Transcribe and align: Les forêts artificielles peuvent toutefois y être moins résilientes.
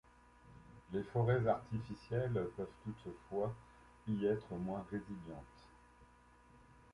Les 0.93 1.03
forêts 1.03 1.47
artificielles 1.47 2.47
peuvent 2.57 2.67
toutefois 2.83 3.53
y 4.07 4.25
être 4.25 4.51
moins 4.55 4.83
résilientes. 4.89 5.45